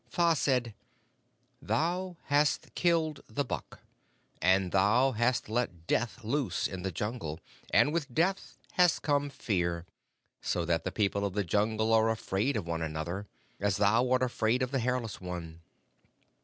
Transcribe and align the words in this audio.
Tha 0.09 0.35
said, 0.35 0.73
'Thou 1.61 2.17
hast 2.23 2.73
killed 2.73 3.21
the 3.29 3.45
buck, 3.45 3.81
and 4.41 4.71
thou 4.71 5.11
hast 5.11 5.47
let 5.47 5.85
Death 5.85 6.23
loose 6.23 6.65
in 6.67 6.81
the 6.81 6.91
Jungle, 6.91 7.39
and 7.69 7.93
with 7.93 8.11
Death 8.11 8.57
has 8.71 8.97
come 8.97 9.29
Fear, 9.29 9.85
so 10.41 10.65
that 10.65 10.85
the 10.85 10.91
people 10.91 11.23
of 11.23 11.33
the 11.35 11.43
Jungle 11.43 11.93
are 11.93 12.09
afraid 12.09 12.57
one 12.57 12.81
of 12.81 12.91
the 12.93 12.99
other, 12.99 13.27
as 13.59 13.77
thou 13.77 14.09
art 14.09 14.23
afraid 14.23 14.63
of 14.63 14.71
the 14.71 14.79
Hairless 14.79 15.21
One.' 15.21 15.61